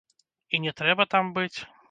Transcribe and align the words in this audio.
І 0.55 0.61
не 0.63 0.73
трэба 0.81 1.07
там 1.13 1.31
быць. 1.37 1.53